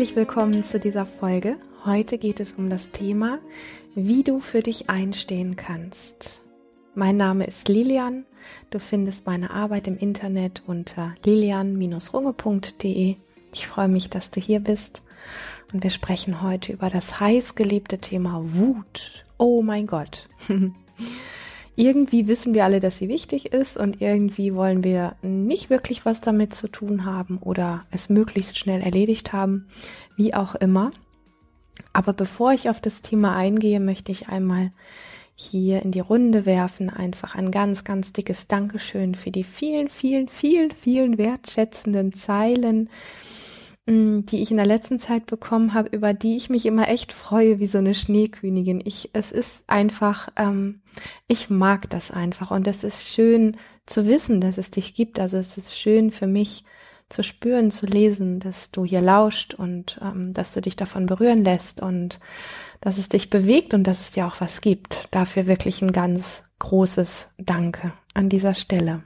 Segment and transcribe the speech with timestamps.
[0.00, 1.58] Herzlich willkommen zu dieser Folge.
[1.84, 3.38] Heute geht es um das Thema,
[3.94, 6.40] wie du für dich einstehen kannst.
[6.94, 8.24] Mein Name ist Lilian.
[8.70, 13.16] Du findest meine Arbeit im Internet unter lilian-runge.de.
[13.52, 15.02] Ich freue mich, dass du hier bist.
[15.70, 19.26] Und wir sprechen heute über das heiß geliebte Thema Wut.
[19.36, 20.30] Oh mein Gott.
[21.76, 26.20] irgendwie wissen wir alle, dass sie wichtig ist und irgendwie wollen wir nicht wirklich was
[26.20, 29.66] damit zu tun haben oder es möglichst schnell erledigt haben,
[30.16, 30.90] wie auch immer.
[31.92, 34.72] Aber bevor ich auf das Thema eingehe, möchte ich einmal
[35.34, 40.28] hier in die Runde werfen, einfach ein ganz, ganz dickes Dankeschön für die vielen, vielen,
[40.28, 42.90] vielen, vielen wertschätzenden Zeilen,
[43.90, 47.58] die ich in der letzten Zeit bekommen habe, über die ich mich immer echt freue,
[47.58, 48.80] wie so eine Schneekönigin.
[48.84, 50.80] Ich, es ist einfach, ähm,
[51.26, 53.56] ich mag das einfach und es ist schön
[53.86, 55.18] zu wissen, dass es dich gibt.
[55.18, 56.64] Also es ist schön für mich
[57.08, 61.44] zu spüren, zu lesen, dass du hier lauscht und ähm, dass du dich davon berühren
[61.44, 62.20] lässt und
[62.80, 65.08] dass es dich bewegt und dass es dir auch was gibt.
[65.10, 69.02] Dafür wirklich ein ganz großes Danke an dieser Stelle.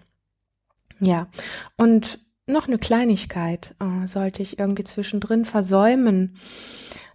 [1.00, 1.28] Ja,
[1.76, 6.36] und noch eine Kleinigkeit äh, sollte ich irgendwie zwischendrin versäumen,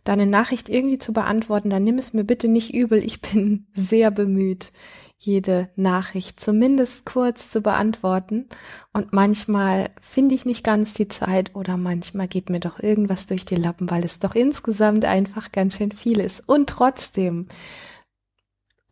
[0.04, 3.04] deine Nachricht irgendwie zu beantworten, dann nimm es mir bitte nicht übel.
[3.04, 4.72] Ich bin sehr bemüht,
[5.18, 8.48] jede Nachricht zumindest kurz zu beantworten.
[8.94, 13.46] Und manchmal finde ich nicht ganz die Zeit oder manchmal geht mir doch irgendwas durch
[13.46, 16.42] die Lappen, weil es doch insgesamt einfach ganz schön viel ist.
[16.48, 17.48] Und trotzdem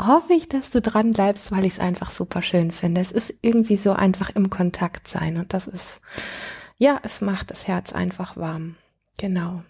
[0.01, 3.01] hoffe ich, dass du dran bleibst, weil ich es einfach super schön finde.
[3.01, 6.01] Es ist irgendwie so einfach im Kontakt sein und das ist,
[6.77, 8.75] ja, es macht das Herz einfach warm.
[9.17, 9.63] Genau.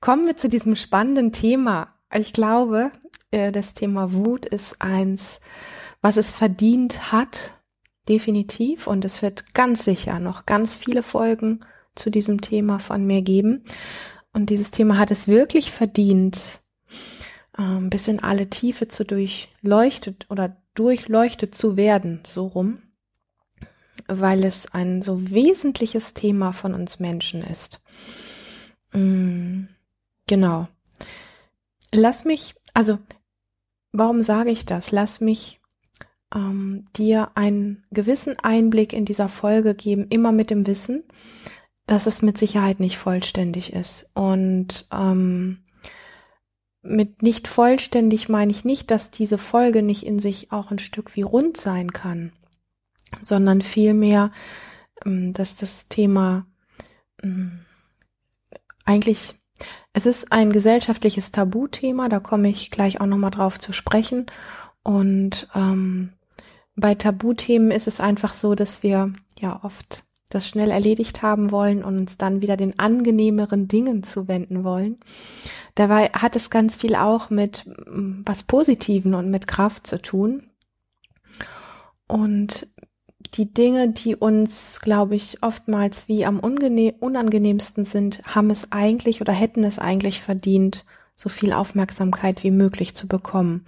[0.00, 1.94] Kommen wir zu diesem spannenden Thema.
[2.12, 2.90] Ich glaube,
[3.30, 5.40] äh, das Thema Wut ist eins,
[6.00, 7.54] was es verdient hat,
[8.08, 8.86] definitiv.
[8.86, 11.60] Und es wird ganz sicher noch ganz viele Folgen
[11.94, 13.64] zu diesem Thema von mir geben.
[14.32, 16.60] Und dieses Thema hat es wirklich verdient,
[17.60, 22.78] ähm, bis in alle Tiefe zu durchleuchtet oder durchleuchtet zu werden, so rum,
[24.08, 27.82] weil es ein so wesentliches Thema von uns Menschen ist.
[28.92, 29.64] Mm,
[30.26, 30.68] genau.
[31.92, 32.98] Lass mich, also,
[33.92, 34.90] warum sage ich das?
[34.90, 35.60] Lass mich
[36.34, 41.04] ähm, dir einen gewissen Einblick in dieser Folge geben, immer mit dem Wissen,
[41.86, 44.08] dass es mit Sicherheit nicht vollständig ist.
[44.14, 45.58] Und ähm,
[46.82, 51.14] mit nicht vollständig meine ich nicht, dass diese Folge nicht in sich auch ein Stück
[51.16, 52.32] wie rund sein kann,
[53.20, 54.32] sondern vielmehr,
[55.04, 56.46] ähm, dass das Thema
[57.22, 57.60] ähm,
[58.84, 59.34] eigentlich,
[59.92, 64.26] es ist ein gesellschaftliches Tabuthema, da komme ich gleich auch nochmal drauf zu sprechen.
[64.82, 66.14] Und ähm,
[66.76, 71.84] bei Tabuthemen ist es einfach so, dass wir ja oft das schnell erledigt haben wollen
[71.84, 74.98] und uns dann wieder den angenehmeren Dingen zuwenden wollen.
[75.74, 80.44] Dabei hat es ganz viel auch mit mm, was Positiven und mit Kraft zu tun.
[82.06, 82.66] Und
[83.34, 89.32] die Dinge, die uns, glaube ich, oftmals wie am unangenehmsten sind, haben es eigentlich oder
[89.32, 93.64] hätten es eigentlich verdient, so viel Aufmerksamkeit wie möglich zu bekommen.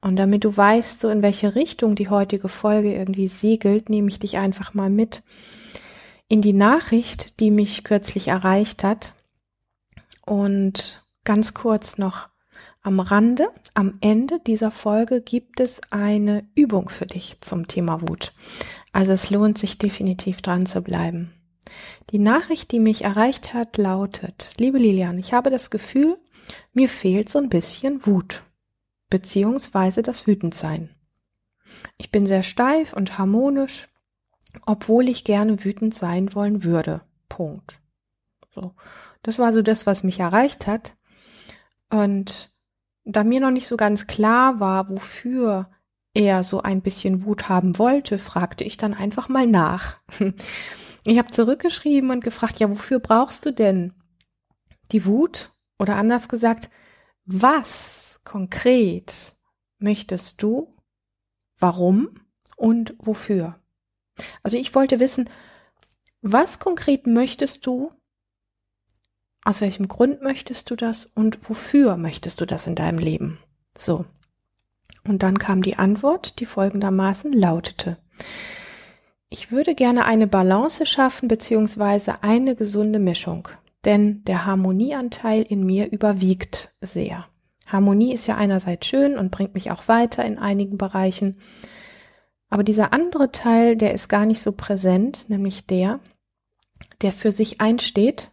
[0.00, 4.18] Und damit du weißt, so in welche Richtung die heutige Folge irgendwie segelt, nehme ich
[4.18, 5.22] dich einfach mal mit
[6.28, 9.12] in die Nachricht, die mich kürzlich erreicht hat.
[10.24, 12.28] Und ganz kurz noch
[12.82, 18.32] am Rande, am Ende dieser Folge gibt es eine Übung für dich zum Thema Wut.
[18.92, 21.32] Also es lohnt sich definitiv dran zu bleiben.
[22.10, 26.18] Die Nachricht, die mich erreicht hat, lautet, liebe Lilian, ich habe das Gefühl,
[26.72, 28.42] mir fehlt so ein bisschen Wut,
[29.08, 30.90] beziehungsweise das Wütendsein.
[31.96, 33.88] Ich bin sehr steif und harmonisch,
[34.66, 37.02] obwohl ich gerne wütend sein wollen würde.
[37.28, 37.80] Punkt.
[38.54, 38.74] So.
[39.22, 40.96] Das war so das, was mich erreicht hat.
[41.90, 42.54] Und
[43.04, 45.70] da mir noch nicht so ganz klar war, wofür
[46.14, 49.96] er so ein bisschen Wut haben wollte, fragte ich dann einfach mal nach.
[51.06, 53.92] Ich habe zurückgeschrieben und gefragt, ja, wofür brauchst du denn
[54.90, 55.52] die Wut?
[55.78, 56.70] Oder anders gesagt,
[57.26, 59.36] was konkret
[59.78, 60.74] möchtest du,
[61.58, 62.08] warum
[62.56, 63.60] und wofür?
[64.42, 65.28] Also ich wollte wissen,
[66.22, 67.92] was konkret möchtest du,
[69.44, 73.38] aus welchem Grund möchtest du das und wofür möchtest du das in deinem Leben?
[73.76, 74.06] So.
[75.06, 77.98] Und dann kam die Antwort, die folgendermaßen lautete.
[79.28, 83.48] Ich würde gerne eine Balance schaffen beziehungsweise eine gesunde Mischung,
[83.84, 87.26] denn der Harmonieanteil in mir überwiegt sehr.
[87.66, 91.38] Harmonie ist ja einerseits schön und bringt mich auch weiter in einigen Bereichen.
[92.54, 95.98] Aber dieser andere Teil, der ist gar nicht so präsent, nämlich der,
[97.02, 98.30] der für sich einsteht,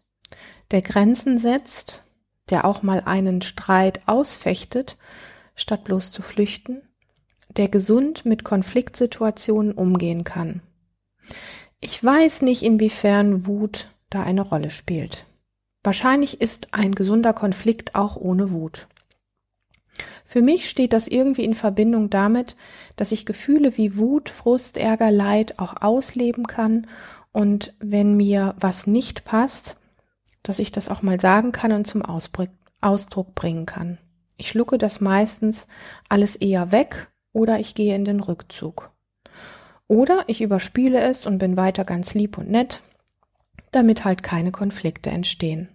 [0.70, 2.04] der Grenzen setzt,
[2.52, 4.96] der auch mal einen Streit ausfechtet,
[5.56, 6.84] statt bloß zu flüchten,
[7.58, 10.62] der gesund mit Konfliktsituationen umgehen kann.
[11.80, 15.26] Ich weiß nicht, inwiefern Wut da eine Rolle spielt.
[15.82, 18.88] Wahrscheinlich ist ein gesunder Konflikt auch ohne Wut.
[20.26, 22.56] Für mich steht das irgendwie in Verbindung damit,
[22.96, 26.88] dass ich Gefühle wie Wut, Frust, Ärger, Leid auch ausleben kann
[27.32, 29.78] und wenn mir was nicht passt,
[30.44, 33.98] dass ich das auch mal sagen kann und zum Ausdruck bringen kann.
[34.38, 35.68] Ich schlucke das meistens
[36.10, 38.92] alles eher weg oder ich gehe in den Rückzug.
[39.88, 42.82] Oder ich überspiele es und bin weiter ganz lieb und nett,
[43.72, 45.70] damit halt keine Konflikte entstehen.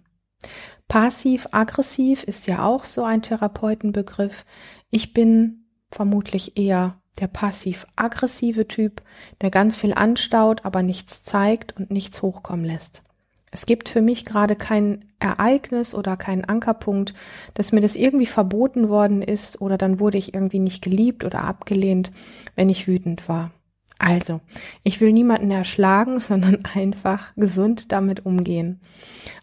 [0.87, 4.45] Passiv-aggressiv ist ja auch so ein Therapeutenbegriff.
[4.89, 9.01] Ich bin vermutlich eher der passiv-aggressive Typ,
[9.41, 13.03] der ganz viel anstaut, aber nichts zeigt und nichts hochkommen lässt.
[13.51, 17.13] Es gibt für mich gerade kein Ereignis oder keinen Ankerpunkt,
[17.53, 21.45] dass mir das irgendwie verboten worden ist oder dann wurde ich irgendwie nicht geliebt oder
[21.45, 22.11] abgelehnt,
[22.55, 23.51] wenn ich wütend war.
[23.99, 24.41] Also,
[24.83, 28.81] ich will niemanden erschlagen, sondern einfach gesund damit umgehen.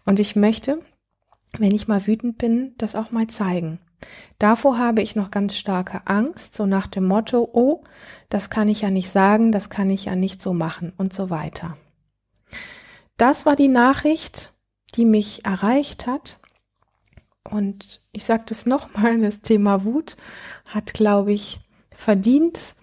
[0.05, 0.79] Und ich möchte,
[1.59, 3.79] wenn ich mal wütend bin, das auch mal zeigen.
[4.39, 7.83] Davor habe ich noch ganz starke Angst, so nach dem Motto, oh,
[8.29, 11.29] das kann ich ja nicht sagen, das kann ich ja nicht so machen und so
[11.29, 11.77] weiter.
[13.17, 14.53] Das war die Nachricht,
[14.95, 16.39] die mich erreicht hat.
[17.49, 20.17] Und ich sage das nochmal, das Thema Wut
[20.65, 21.59] hat, glaube ich,
[21.91, 22.75] verdient,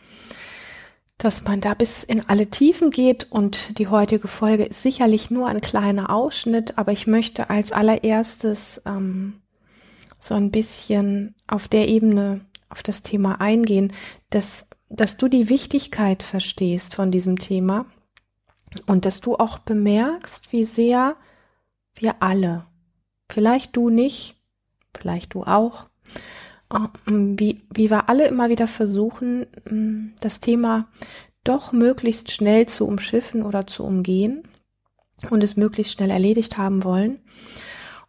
[1.23, 5.47] dass man da bis in alle Tiefen geht und die heutige Folge ist sicherlich nur
[5.47, 9.41] ein kleiner Ausschnitt, aber ich möchte als allererstes ähm,
[10.19, 13.93] so ein bisschen auf der Ebene auf das Thema eingehen,
[14.31, 17.87] dass, dass du die Wichtigkeit verstehst von diesem Thema
[18.87, 21.15] und dass du auch bemerkst, wie sehr
[21.95, 22.67] wir alle,
[23.31, 24.35] vielleicht du nicht,
[24.93, 25.87] vielleicht du auch,
[27.07, 30.89] wie, wie wir alle immer wieder versuchen, ähm, das Thema
[31.45, 34.43] doch möglichst schnell zu umschiffen oder zu umgehen
[35.31, 37.19] und es möglichst schnell erledigt haben wollen.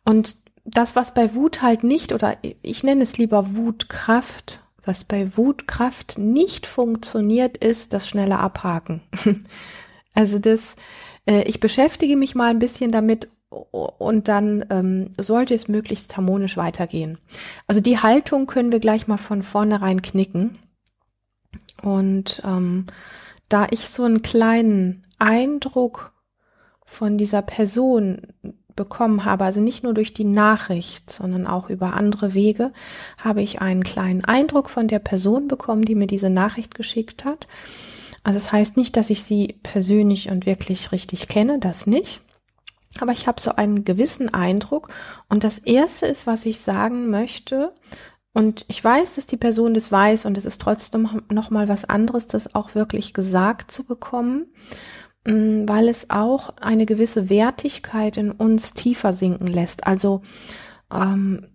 [0.06, 5.36] Und das, was bei Wut halt nicht, oder ich nenne es lieber Wutkraft, was bei
[5.38, 9.02] Wutkraft nicht funktioniert, ist das schnelle Abhaken.
[10.14, 10.76] also das,
[11.26, 13.30] äh, ich beschäftige mich mal ein bisschen damit
[13.72, 17.18] und dann ähm, sollte es möglichst harmonisch weitergehen.
[17.68, 20.58] Also die Haltung können wir gleich mal von vornherein knicken.
[21.82, 22.86] Und ähm,
[23.50, 26.14] da ich so einen kleinen Eindruck
[26.86, 28.22] von dieser Person
[28.76, 32.72] bekommen habe, also nicht nur durch die Nachricht, sondern auch über andere Wege,
[33.18, 37.48] habe ich einen kleinen Eindruck von der Person bekommen, die mir diese Nachricht geschickt hat.
[38.24, 42.22] Also das heißt nicht, dass ich sie persönlich und wirklich richtig kenne, das nicht.
[43.00, 44.90] Aber ich habe so einen gewissen Eindruck.
[45.30, 47.74] Und das Erste ist, was ich sagen möchte,
[48.34, 51.86] und ich weiß, dass die Person das weiß und es ist trotzdem noch mal was
[51.86, 54.48] anderes, das auch wirklich gesagt zu bekommen,
[55.28, 59.86] mm, weil es auch eine gewisse Wertigkeit in uns tiefer sinken lässt.
[59.86, 60.24] Also
[60.92, 61.48] ähm,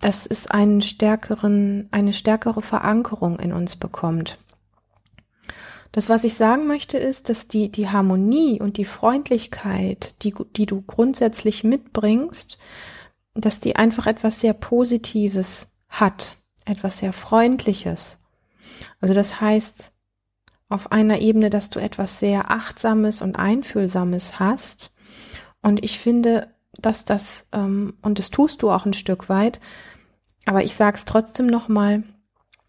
[0.00, 4.38] dass es einen stärkeren, eine stärkere Verankerung in uns bekommt.
[5.94, 10.66] Das, was ich sagen möchte, ist, dass die, die Harmonie und die Freundlichkeit, die, die
[10.66, 12.58] du grundsätzlich mitbringst,
[13.34, 18.18] dass die einfach etwas sehr Positives hat, etwas sehr Freundliches.
[19.00, 19.92] Also das heißt,
[20.68, 24.90] auf einer Ebene, dass du etwas sehr Achtsames und Einfühlsames hast.
[25.62, 29.60] Und ich finde, dass das, ähm, und das tust du auch ein Stück weit,
[30.44, 32.02] aber ich sage es trotzdem nochmal,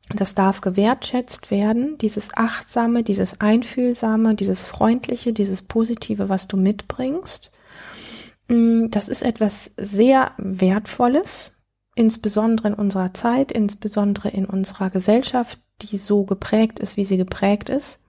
[0.09, 7.51] das darf gewertschätzt werden, dieses Achtsame, dieses Einfühlsame, dieses Freundliche, dieses Positive, was du mitbringst.
[8.47, 11.53] Mm, das ist etwas sehr Wertvolles,
[11.95, 17.69] insbesondere in unserer Zeit, insbesondere in unserer Gesellschaft, die so geprägt ist, wie sie geprägt
[17.69, 17.99] ist.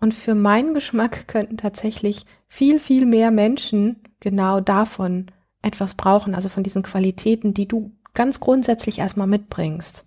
[0.00, 5.26] Und für meinen Geschmack könnten tatsächlich viel, viel mehr Menschen genau davon
[5.60, 10.06] etwas brauchen, also von diesen Qualitäten, die du ganz grundsätzlich erstmal mitbringst.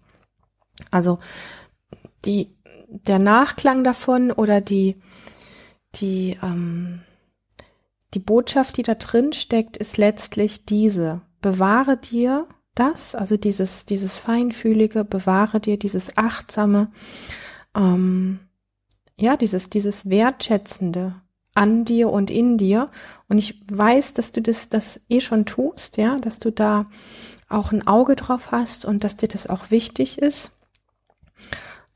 [0.92, 1.20] Also
[2.26, 2.56] die,
[2.88, 4.96] der Nachklang davon oder die,
[5.96, 7.02] die, ähm,
[8.14, 11.22] die Botschaft, die da drin steckt, ist letztlich diese.
[11.42, 16.92] Bewahre dir das, also dieses, dieses Feinfühlige, bewahre dir dieses Achtsame,
[17.76, 18.40] ähm,
[19.18, 21.16] ja, dieses, dieses Wertschätzende
[21.54, 22.90] an dir und in dir.
[23.28, 26.86] Und ich weiß, dass du das, das eh schon tust, ja, dass du da
[27.50, 30.52] auch ein Auge drauf hast und dass dir das auch wichtig ist.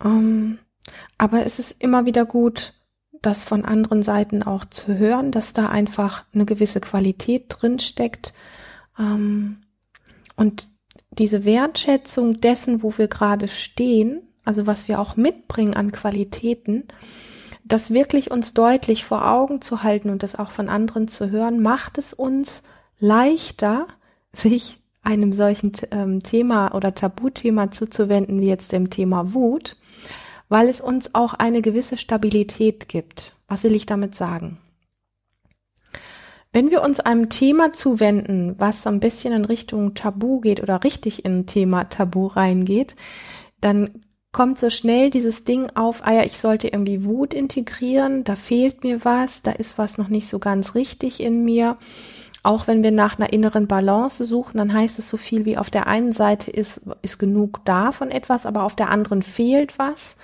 [0.04, 0.60] Ähm,
[1.18, 2.74] aber es ist immer wieder gut,
[3.22, 8.34] das von anderen Seiten auch zu hören, dass da einfach eine gewisse Qualität drin steckt,
[9.00, 9.58] Ähm,
[10.36, 10.68] und
[11.12, 16.86] diese Wertschätzung dessen, wo wir gerade stehen, also was wir auch mitbringen an Qualitäten,
[17.64, 21.62] das wirklich uns deutlich vor Augen zu halten und das auch von anderen zu hören,
[21.62, 22.64] macht es uns
[23.00, 23.88] leichter,
[24.34, 29.76] sich einem solchen ähm, Thema oder Tabuthema zuzuwenden, wie jetzt dem Thema Wut,
[30.54, 33.34] weil es uns auch eine gewisse Stabilität gibt.
[33.48, 34.60] Was will ich damit sagen?
[36.52, 40.84] Wenn wir uns einem Thema zuwenden, was so ein bisschen in Richtung Tabu geht oder
[40.84, 42.96] richtig in Thema Tabu reingeht,
[43.62, 48.36] dann kommt so schnell dieses Ding auf, ah ja, ich sollte irgendwie Wut integrieren, da
[48.36, 51.78] fehlt mir was, da ist was noch nicht so ganz richtig in mir.
[52.44, 55.70] Auch wenn wir nach einer inneren Balance suchen, dann heißt es so viel wie auf
[55.70, 60.18] der einen Seite ist, ist genug da von etwas, aber auf der anderen fehlt was.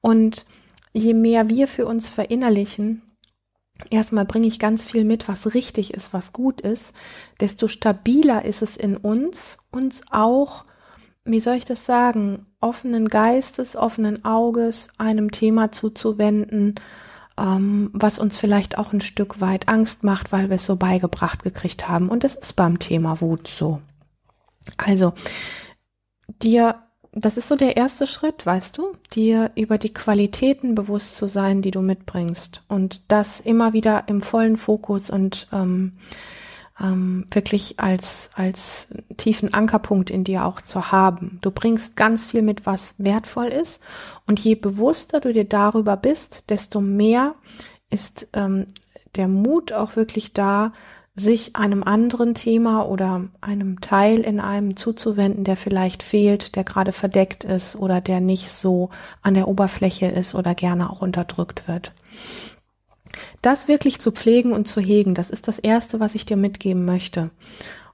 [0.00, 0.46] Und
[0.92, 3.02] je mehr wir für uns verinnerlichen,
[3.90, 6.94] erstmal bringe ich ganz viel mit, was richtig ist, was gut ist,
[7.40, 10.64] desto stabiler ist es in uns, uns auch,
[11.24, 16.76] wie soll ich das sagen, offenen Geistes, offenen Auges einem Thema zuzuwenden,
[17.38, 21.42] ähm, was uns vielleicht auch ein Stück weit Angst macht, weil wir es so beigebracht
[21.42, 22.08] gekriegt haben.
[22.08, 23.80] Und das ist beim Thema Wut so.
[24.76, 25.12] Also,
[26.42, 26.76] dir,
[27.12, 31.62] das ist so der erste Schritt, weißt du, dir über die Qualitäten bewusst zu sein,
[31.62, 32.62] die du mitbringst.
[32.68, 35.92] Und das immer wieder im vollen Fokus und ähm,
[36.80, 41.38] ähm, wirklich als, als tiefen Ankerpunkt in dir auch zu haben.
[41.40, 43.82] Du bringst ganz viel mit, was wertvoll ist.
[44.26, 47.34] Und je bewusster du dir darüber bist, desto mehr
[47.90, 48.66] ist ähm,
[49.14, 50.72] der Mut auch wirklich da,
[51.18, 56.92] sich einem anderen Thema oder einem Teil in einem zuzuwenden, der vielleicht fehlt, der gerade
[56.92, 58.90] verdeckt ist oder der nicht so
[59.22, 61.92] an der Oberfläche ist oder gerne auch unterdrückt wird.
[63.42, 66.84] Das wirklich zu pflegen und zu hegen, das ist das Erste, was ich dir mitgeben
[66.84, 67.30] möchte.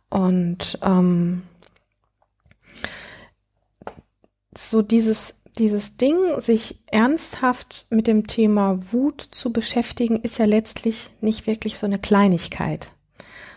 [0.09, 1.43] Und ähm,
[4.57, 11.11] so dieses dieses Ding, sich ernsthaft mit dem Thema Wut zu beschäftigen, ist ja letztlich
[11.21, 12.93] nicht wirklich so eine Kleinigkeit.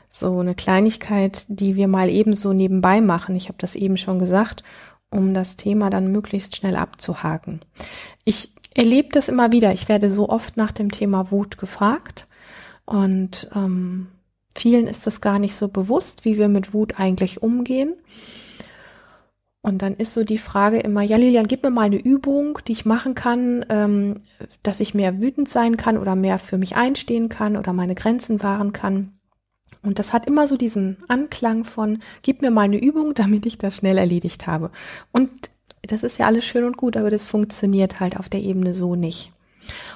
[0.10, 3.36] So eine Kleinigkeit, die wir mal ebenso nebenbei machen.
[3.36, 4.63] Ich habe das eben schon gesagt,
[5.10, 7.62] um das Thema dann möglichst schnell abzuhaken.
[8.24, 9.74] Ich erlebe das immer wieder.
[9.74, 12.27] Ich werde so oft nach dem Thema Wut gefragt
[12.86, 14.08] und ähm,
[14.55, 17.96] vielen ist es gar nicht so bewusst, wie wir mit Wut eigentlich umgehen.
[19.62, 22.74] Und dann ist so die Frage immer, ja Lilian, gib mir mal eine Übung, die
[22.74, 24.22] ich machen kann, ähm,
[24.62, 28.44] dass ich mehr wütend sein kann oder mehr für mich einstehen kann oder meine Grenzen
[28.44, 29.13] wahren kann.
[29.82, 33.58] Und das hat immer so diesen Anklang von, gib mir mal eine Übung, damit ich
[33.58, 34.70] das schnell erledigt habe.
[35.12, 35.32] Und
[35.88, 38.96] das ist ja alles schön und gut, aber das funktioniert halt auf der Ebene so
[38.96, 39.32] nicht.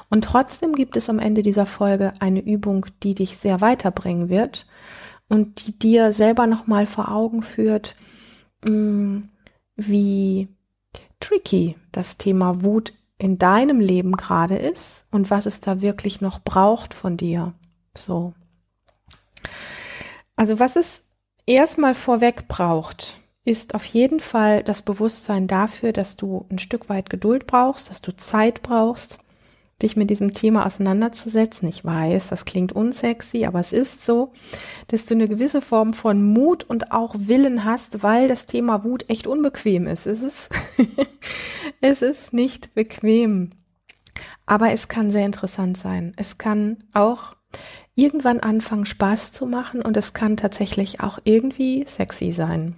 [0.10, 4.66] Und trotzdem gibt es am Ende dieser Folge eine Übung, die dich sehr weiterbringen wird
[5.28, 7.96] und die dir selber nochmal vor Augen führt,
[8.66, 9.20] mm,
[9.76, 10.48] wie
[11.20, 16.40] tricky das Thema Wut in deinem Leben gerade ist und was es da wirklich noch
[16.40, 17.54] braucht von dir.
[17.96, 18.34] So.
[20.36, 21.04] Also was es
[21.46, 23.18] erstmal vorweg braucht,
[23.50, 28.00] ist auf jeden Fall das Bewusstsein dafür, dass du ein Stück weit Geduld brauchst, dass
[28.00, 29.18] du Zeit brauchst,
[29.82, 31.68] dich mit diesem Thema auseinanderzusetzen.
[31.68, 34.34] Ich weiß, das klingt unsexy, aber es ist so,
[34.90, 39.06] dass du eine gewisse Form von Mut und auch Willen hast, weil das Thema Wut
[39.10, 40.06] echt unbequem ist.
[40.06, 40.50] Es ist,
[41.82, 43.50] es ist nicht bequem.
[44.46, 46.14] Aber es kann sehr interessant sein.
[46.18, 47.36] Es kann auch
[47.96, 52.76] irgendwann anfangen, Spaß zu machen und es kann tatsächlich auch irgendwie sexy sein.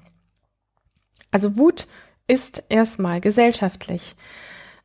[1.32, 1.88] Also Wut
[2.28, 4.16] ist erstmal gesellschaftlich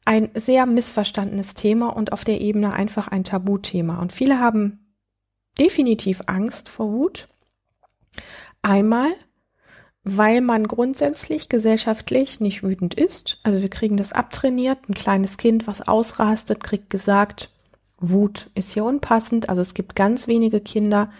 [0.06, 3.98] ein sehr missverstandenes Thema und auf der Ebene einfach ein Tabuthema.
[3.98, 4.94] Und viele haben
[5.58, 7.28] definitiv Angst vor Wut.
[8.62, 9.10] Einmal,
[10.04, 13.40] weil man grundsätzlich gesellschaftlich nicht wütend ist.
[13.42, 14.88] Also wir kriegen das abtrainiert.
[14.88, 17.50] Ein kleines Kind, was ausrastet, kriegt gesagt,
[17.98, 19.48] Wut ist hier unpassend.
[19.48, 21.10] Also es gibt ganz wenige Kinder,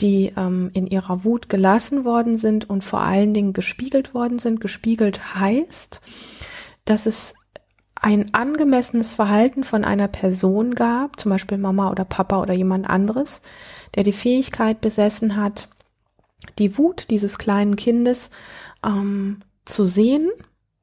[0.00, 4.60] die ähm, in ihrer Wut gelassen worden sind und vor allen Dingen gespiegelt worden sind.
[4.60, 6.00] Gespiegelt heißt,
[6.84, 7.34] dass es
[7.94, 13.42] ein angemessenes Verhalten von einer Person gab, zum Beispiel Mama oder Papa oder jemand anderes,
[13.94, 15.68] der die Fähigkeit besessen hat,
[16.58, 18.30] die Wut dieses kleinen Kindes
[18.84, 20.30] ähm, zu sehen,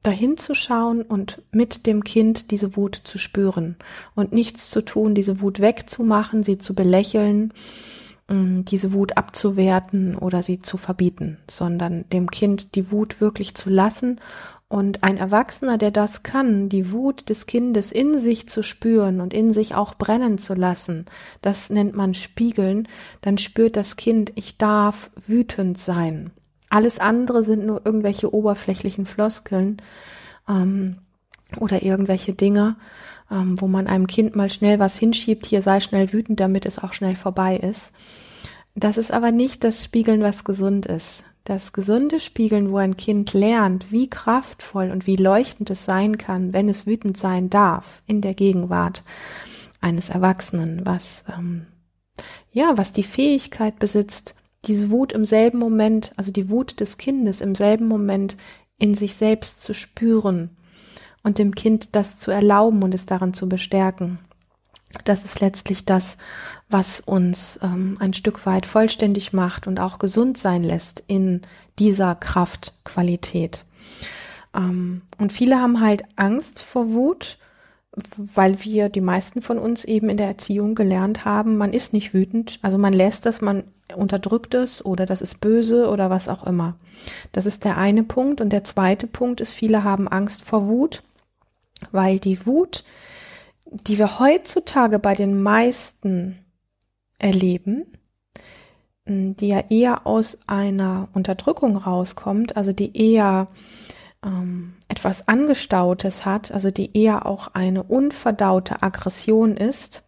[0.02, 3.76] dahin zu schauen und mit dem Kind diese Wut zu spüren
[4.14, 7.52] und nichts zu tun, diese Wut wegzumachen, sie zu belächeln,
[8.64, 14.20] diese Wut abzuwerten oder sie zu verbieten, sondern dem Kind die Wut wirklich zu lassen
[14.72, 19.34] Und ein Erwachsener, der das kann, die Wut des Kindes in sich zu spüren und
[19.34, 21.06] in sich auch brennen zu lassen,
[21.42, 22.86] das nennt man Spiegeln,
[23.20, 26.30] dann spürt das Kind, ich darf wütend sein.
[26.68, 29.82] Alles andere sind nur irgendwelche oberflächlichen Floskeln
[30.48, 30.98] ähm,
[31.58, 32.76] oder irgendwelche Dinge,
[33.28, 36.78] ähm, wo man einem Kind mal schnell was hinschiebt, hier sei schnell wütend, damit es
[36.78, 37.90] auch schnell vorbei ist.
[38.74, 41.24] Das ist aber nicht das Spiegeln, was gesund ist.
[41.44, 46.52] Das gesunde Spiegeln, wo ein Kind lernt, wie kraftvoll und wie leuchtend es sein kann,
[46.52, 49.02] wenn es wütend sein darf in der Gegenwart
[49.80, 51.66] eines Erwachsenen, was ähm,
[52.52, 54.34] ja, was die Fähigkeit besitzt,
[54.66, 58.36] diese Wut im selben Moment, also die Wut des Kindes im selben Moment
[58.78, 60.56] in sich selbst zu spüren
[61.22, 64.18] und dem Kind das zu erlauben und es daran zu bestärken.
[65.04, 66.16] Das ist letztlich das,
[66.70, 71.42] was uns ähm, ein Stück weit vollständig macht und auch gesund sein lässt in
[71.78, 73.64] dieser Kraftqualität.
[74.54, 77.38] Ähm, und viele haben halt Angst vor Wut,
[78.16, 82.14] weil wir, die meisten von uns eben in der Erziehung gelernt haben, man ist nicht
[82.14, 83.64] wütend, also man lässt das, man
[83.96, 86.76] unterdrückt es oder das ist böse oder was auch immer.
[87.32, 88.40] Das ist der eine Punkt.
[88.40, 91.02] Und der zweite Punkt ist, viele haben Angst vor Wut,
[91.90, 92.84] weil die Wut,
[93.66, 96.38] die wir heutzutage bei den meisten
[97.20, 97.86] erleben,
[99.06, 103.48] die ja eher aus einer Unterdrückung rauskommt, also die eher
[104.24, 110.04] ähm, etwas Angestautes hat, also die eher auch eine unverdaute Aggression ist,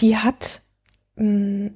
[0.00, 0.62] die hat
[1.16, 1.70] mh,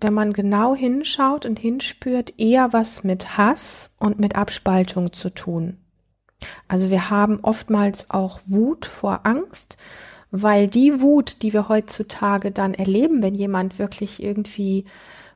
[0.00, 5.78] wenn man genau hinschaut und hinspürt, eher was mit Hass und mit Abspaltung zu tun.
[6.68, 9.76] Also wir haben oftmals auch Wut vor Angst,
[10.30, 14.84] weil die Wut, die wir heutzutage dann erleben, wenn jemand wirklich irgendwie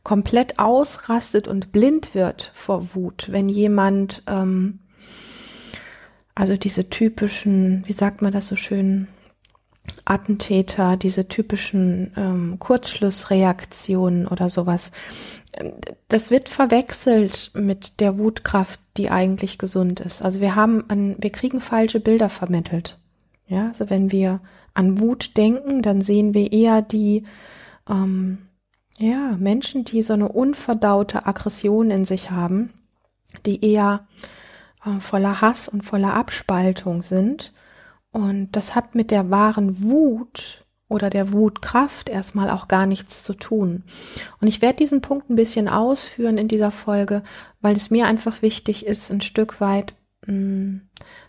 [0.02, 4.80] komplett ausrastet und blind wird vor Wut, wenn jemand, ähm,
[6.34, 9.09] also diese typischen, wie sagt man das so schön,
[10.05, 14.92] Attentäter, diese typischen ähm, Kurzschlussreaktionen oder sowas,
[16.09, 20.22] das wird verwechselt mit der Wutkraft, die eigentlich gesund ist.
[20.22, 22.98] Also wir haben, an, wir kriegen falsche Bilder vermittelt.
[23.48, 24.40] Ja, also wenn wir
[24.74, 27.24] an Wut denken, dann sehen wir eher die,
[27.88, 28.38] ähm,
[28.98, 32.70] ja, Menschen, die so eine unverdaute Aggression in sich haben,
[33.46, 34.06] die eher
[34.85, 37.52] äh, voller Hass und voller Abspaltung sind
[38.12, 43.32] und das hat mit der wahren Wut oder der Wutkraft erstmal auch gar nichts zu
[43.32, 43.85] tun.
[44.40, 47.22] Und ich werde diesen Punkt ein bisschen ausführen in dieser Folge,
[47.62, 49.94] weil es mir einfach wichtig ist, ein Stück weit
[50.26, 50.80] mh, mm,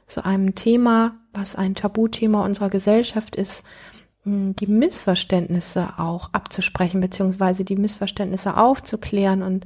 [0.05, 3.63] zu einem Thema, was ein Tabuthema unserer Gesellschaft ist,
[4.25, 9.65] die Missverständnisse auch abzusprechen, beziehungsweise die Missverständnisse aufzuklären und,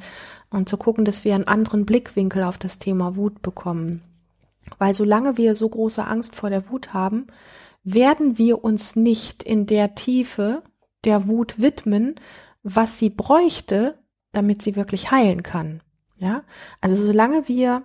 [0.50, 4.02] und zu gucken, dass wir einen anderen Blickwinkel auf das Thema Wut bekommen.
[4.80, 7.28] Weil solange wir so große Angst vor der Wut haben,
[7.84, 10.64] werden wir uns nicht in der Tiefe
[11.06, 12.16] der Wut widmen,
[12.64, 14.00] was sie bräuchte,
[14.32, 15.82] damit sie wirklich heilen kann.
[16.20, 16.44] Ja,
[16.82, 17.84] also solange wir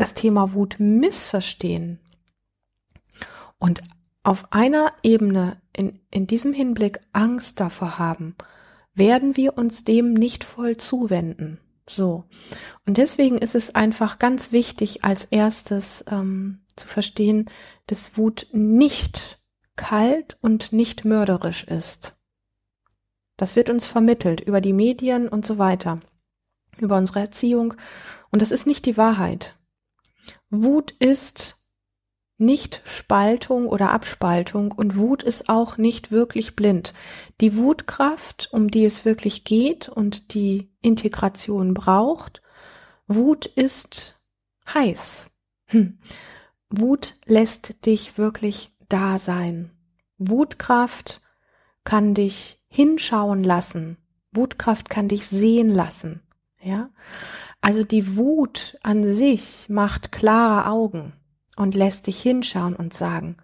[0.00, 2.00] das Thema Wut missverstehen
[3.58, 3.82] und
[4.22, 8.34] auf einer Ebene in, in diesem Hinblick Angst davor haben,
[8.94, 11.58] werden wir uns dem nicht voll zuwenden.
[11.88, 12.24] So.
[12.86, 17.50] Und deswegen ist es einfach ganz wichtig, als erstes ähm, zu verstehen,
[17.86, 19.38] dass Wut nicht
[19.76, 22.16] kalt und nicht mörderisch ist.
[23.36, 26.00] Das wird uns vermittelt über die Medien und so weiter,
[26.78, 27.74] über unsere Erziehung.
[28.30, 29.56] Und das ist nicht die Wahrheit.
[30.50, 31.56] Wut ist
[32.38, 36.94] nicht Spaltung oder Abspaltung und Wut ist auch nicht wirklich blind.
[37.40, 42.40] Die Wutkraft, um die es wirklich geht und die Integration braucht,
[43.06, 44.20] Wut ist
[44.72, 45.26] heiß.
[45.66, 45.98] Hm.
[46.70, 49.70] Wut lässt dich wirklich da sein.
[50.16, 51.20] Wutkraft
[51.84, 53.96] kann dich hinschauen lassen.
[54.32, 56.22] Wutkraft kann dich sehen lassen.
[56.62, 56.90] Ja?
[57.60, 61.12] Also die Wut an sich macht klare Augen
[61.56, 63.36] und lässt dich hinschauen und sagen,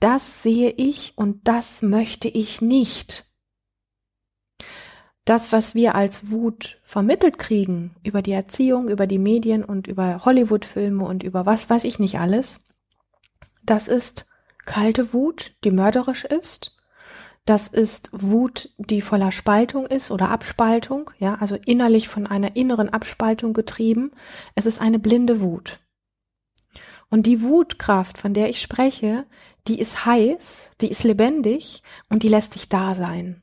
[0.00, 3.24] das sehe ich und das möchte ich nicht.
[5.24, 10.24] Das, was wir als Wut vermittelt kriegen über die Erziehung, über die Medien und über
[10.24, 12.60] Hollywood-Filme und über was weiß ich nicht alles,
[13.64, 14.26] das ist
[14.64, 16.75] kalte Wut, die mörderisch ist.
[17.46, 22.88] Das ist Wut, die voller Spaltung ist oder Abspaltung, ja, also innerlich von einer inneren
[22.88, 24.10] Abspaltung getrieben.
[24.56, 25.78] Es ist eine blinde Wut.
[27.08, 29.26] Und die Wutkraft, von der ich spreche,
[29.68, 33.42] die ist heiß, die ist lebendig und die lässt dich da sein.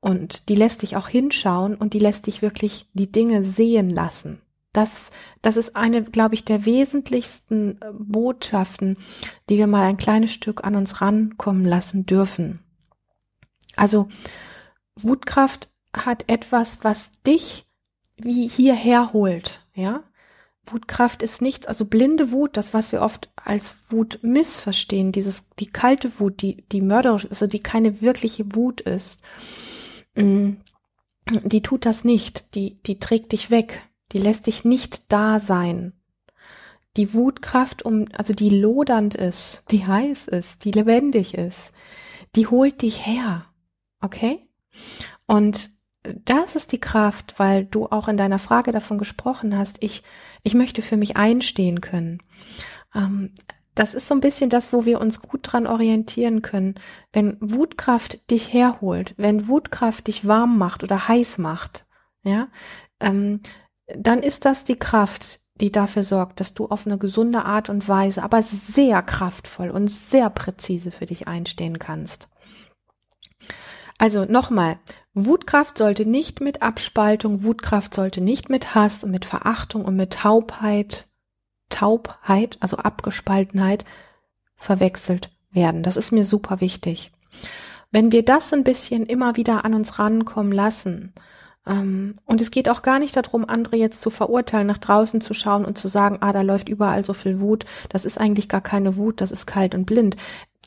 [0.00, 4.42] Und die lässt dich auch hinschauen und die lässt dich wirklich die Dinge sehen lassen.
[4.74, 8.98] Das, das ist eine, glaube ich, der wesentlichsten äh, Botschaften,
[9.48, 12.60] die wir mal ein kleines Stück an uns rankommen lassen dürfen.
[13.78, 14.08] Also
[14.96, 17.66] Wutkraft hat etwas, was dich
[18.16, 20.02] wie hierher holt, ja.
[20.66, 25.68] Wutkraft ist nichts, also blinde Wut, das, was wir oft als Wut missverstehen, dieses, die
[25.68, 29.22] kalte Wut, die, die mörderisch, also die keine wirkliche Wut ist,
[30.14, 30.54] mm,
[31.44, 35.94] die tut das nicht, die, die trägt dich weg, die lässt dich nicht da sein.
[36.98, 41.72] Die Wutkraft, um, also die lodernd ist, die heiß ist, die lebendig ist,
[42.34, 43.47] die holt dich her.
[44.00, 44.48] Okay?
[45.26, 45.70] Und
[46.02, 50.02] das ist die Kraft, weil du auch in deiner Frage davon gesprochen hast, ich,
[50.42, 52.22] ich möchte für mich einstehen können.
[52.94, 53.32] Ähm,
[53.74, 56.74] das ist so ein bisschen das, wo wir uns gut dran orientieren können.
[57.12, 61.86] Wenn Wutkraft dich herholt, wenn Wutkraft dich warm macht oder heiß macht,
[62.24, 62.48] ja,
[63.00, 63.40] ähm,
[63.86, 67.88] dann ist das die Kraft, die dafür sorgt, dass du auf eine gesunde Art und
[67.88, 72.28] Weise, aber sehr kraftvoll und sehr präzise für dich einstehen kannst.
[73.98, 74.78] Also nochmal,
[75.12, 80.12] Wutkraft sollte nicht mit Abspaltung, Wutkraft sollte nicht mit Hass und mit Verachtung und mit
[80.12, 81.08] Taubheit,
[81.68, 83.84] Taubheit, also Abgespaltenheit
[84.54, 85.82] verwechselt werden.
[85.82, 87.10] Das ist mir super wichtig.
[87.90, 91.12] Wenn wir das ein bisschen immer wieder an uns rankommen lassen,
[91.66, 95.34] ähm, und es geht auch gar nicht darum, andere jetzt zu verurteilen, nach draußen zu
[95.34, 97.66] schauen und zu sagen, ah, da läuft überall so viel Wut.
[97.90, 100.16] Das ist eigentlich gar keine Wut, das ist kalt und blind.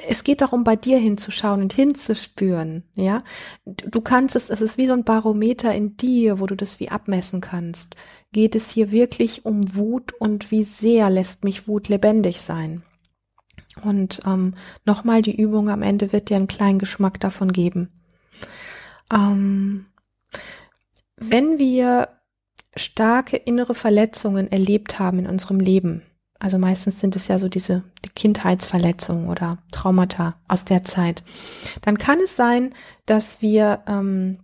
[0.07, 3.23] Es geht darum, bei dir hinzuschauen und hinzuspüren, ja.
[3.65, 6.89] Du kannst es, es ist wie so ein Barometer in dir, wo du das wie
[6.89, 7.95] abmessen kannst.
[8.31, 12.83] Geht es hier wirklich um Wut und wie sehr lässt mich Wut lebendig sein?
[13.83, 17.89] Und ähm, nochmal, die Übung am Ende wird dir einen kleinen Geschmack davon geben.
[19.13, 19.85] Ähm,
[21.17, 22.09] wenn wir
[22.75, 26.01] starke innere Verletzungen erlebt haben in unserem Leben,
[26.41, 31.23] also meistens sind es ja so diese die Kindheitsverletzungen oder Traumata aus der Zeit,
[31.81, 32.73] dann kann es sein,
[33.05, 34.39] dass wir ähm,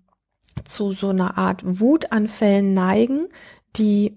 [0.64, 3.30] zu so einer Art Wutanfällen neigen,
[3.78, 4.16] die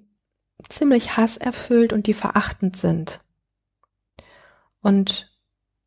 [0.69, 3.21] ziemlich hasserfüllt und die verachtend sind.
[4.83, 5.35] Und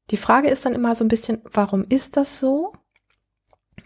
[0.09, 2.73] die Frage ist dann immer so ein bisschen, warum ist das so?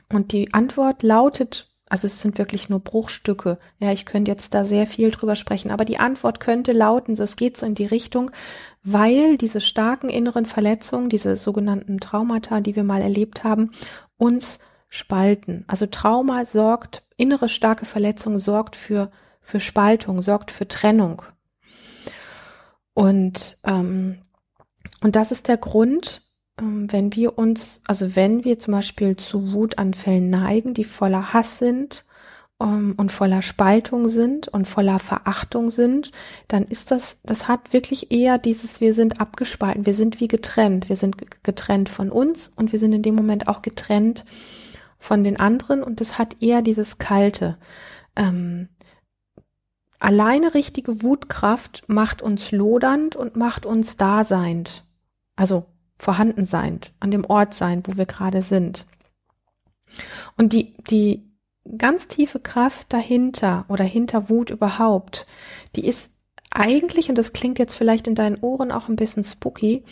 [0.09, 3.57] Und die Antwort lautet also es sind wirklich nur Bruchstücke.
[3.79, 7.23] Ja, ich könnte jetzt da sehr viel drüber sprechen, aber die Antwort könnte lauten, so
[7.23, 8.31] es geht so in die Richtung,
[8.83, 13.71] weil diese starken inneren Verletzungen, diese sogenannten Traumata, die wir mal erlebt haben,
[14.17, 15.63] uns spalten.
[15.67, 21.21] Also Trauma sorgt, innere starke Verletzung sorgt für, für Spaltung, sorgt für Trennung.
[22.93, 24.19] Und, ähm,
[25.01, 26.26] und das ist der Grund,
[26.59, 32.05] wenn wir uns, also wenn wir zum Beispiel zu Wutanfällen neigen, die voller Hass sind
[32.57, 36.11] um, ähm, und voller Spaltung sind und voller Verachtung sind,
[36.47, 40.89] dann ist das, das hat wirklich eher dieses, wir sind abgespalten, wir sind wie getrennt,
[40.89, 44.25] wir sind getrennt von uns und wir sind in dem Moment auch getrennt
[44.97, 47.59] von den anderen und das hat eher dieses Kalte.
[48.15, 48.69] Ähm,
[49.99, 54.83] alleine richtige Wutkraft macht uns lodernd und macht uns daseind.
[55.35, 58.85] Also vorhanden sein, an dem Ort sein, wo wir gerade sind.
[60.35, 61.23] Und die, die
[61.77, 65.25] ganz tiefe Kraft dahinter oder hinter Wut überhaupt,
[65.75, 66.11] die ist
[66.49, 69.83] eigentlich, und das klingt jetzt vielleicht in deinen Ohren auch ein bisschen spooky,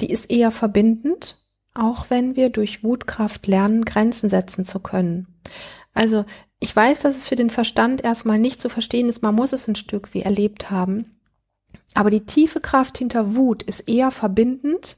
[0.00, 1.42] die ist eher verbindend,
[1.74, 5.26] auch wenn wir durch Wutkraft lernen, Grenzen setzen zu können.
[5.92, 6.24] Also
[6.60, 9.68] ich weiß, dass es für den Verstand erstmal nicht zu verstehen ist, man muss es
[9.68, 11.18] ein Stück wie erlebt haben.
[11.94, 14.96] Aber die tiefe Kraft hinter Wut ist eher verbindend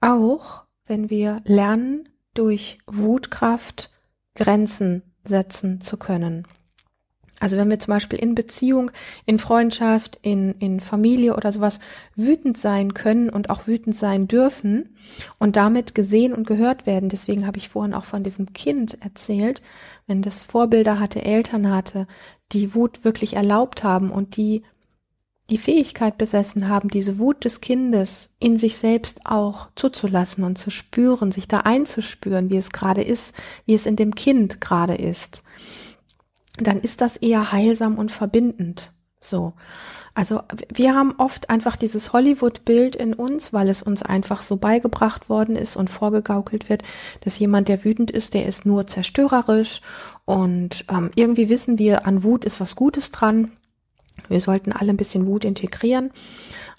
[0.00, 3.90] auch wenn wir lernen, durch Wutkraft
[4.34, 6.46] Grenzen setzen zu können.
[7.38, 8.90] Also wenn wir zum Beispiel in Beziehung,
[9.26, 11.80] in Freundschaft, in, in Familie oder sowas
[12.14, 14.96] wütend sein können und auch wütend sein dürfen
[15.38, 17.10] und damit gesehen und gehört werden.
[17.10, 19.60] Deswegen habe ich vorhin auch von diesem Kind erzählt,
[20.06, 22.06] wenn das Vorbilder hatte, Eltern hatte,
[22.52, 24.62] die Wut wirklich erlaubt haben und die
[25.50, 30.70] die Fähigkeit besessen haben, diese Wut des Kindes in sich selbst auch zuzulassen und zu
[30.70, 35.44] spüren, sich da einzuspüren, wie es gerade ist, wie es in dem Kind gerade ist,
[36.58, 38.90] dann ist das eher heilsam und verbindend.
[39.20, 39.52] So.
[40.14, 40.40] Also
[40.72, 45.56] wir haben oft einfach dieses Hollywood-Bild in uns, weil es uns einfach so beigebracht worden
[45.56, 46.82] ist und vorgegaukelt wird,
[47.20, 49.82] dass jemand, der wütend ist, der ist nur zerstörerisch
[50.24, 53.52] und ähm, irgendwie wissen wir, an Wut ist was Gutes dran
[54.28, 56.10] wir sollten alle ein bisschen Wut integrieren.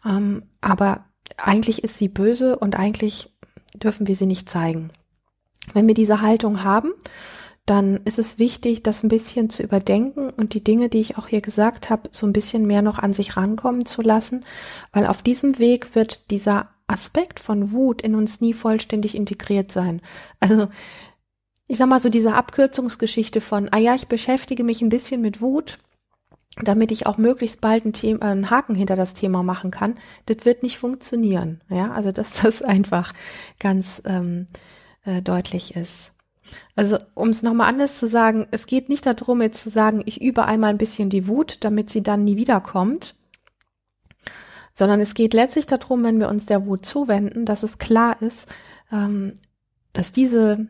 [0.06, 1.06] Ähm, aber
[1.38, 3.32] eigentlich ist sie böse und eigentlich
[3.76, 4.90] dürfen wir sie nicht zeigen.
[5.74, 6.94] Wenn wir diese Haltung haben,
[7.66, 11.28] dann ist es wichtig, das ein bisschen zu überdenken und die Dinge, die ich auch
[11.28, 14.46] hier gesagt habe, so ein bisschen mehr noch an sich rankommen zu lassen,
[14.94, 20.02] weil auf diesem Weg wird dieser Aspekt von Wut in uns nie vollständig integriert sein.
[20.40, 20.70] Also
[21.68, 25.42] ich sag mal so diese Abkürzungsgeschichte von, ah ja, ich beschäftige mich ein bisschen mit
[25.42, 25.78] Wut,
[26.64, 30.46] damit ich auch möglichst bald ein Thema, einen Haken hinter das Thema machen kann, das
[30.46, 31.62] wird nicht funktionieren.
[31.70, 33.14] Ja, also dass das einfach
[33.60, 34.48] ganz ähm,
[35.06, 36.12] äh, deutlich ist.
[36.76, 40.22] Also um es nochmal anders zu sagen, es geht nicht darum, jetzt zu sagen, ich
[40.22, 43.16] übe einmal ein bisschen die Wut, damit sie dann nie wiederkommt,
[44.74, 48.48] sondern es geht letztlich darum, wenn wir uns der Wut zuwenden, dass es klar ist,
[48.92, 49.34] ähm,
[49.92, 50.68] dass diese,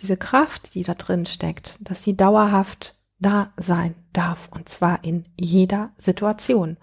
[0.00, 5.24] diese Kraft, die da drin steckt, dass sie dauerhaft da sein darf und zwar in
[5.38, 6.76] jeder Situation.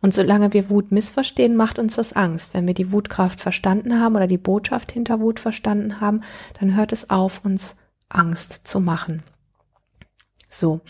[0.00, 2.54] Und solange wir Wut missverstehen, macht uns das Angst.
[2.54, 6.22] Wenn wir die Wutkraft verstanden haben oder die Botschaft hinter Wut verstanden haben,
[6.58, 7.76] dann hört es auf, uns
[8.08, 9.22] Angst zu machen.
[10.50, 10.80] So,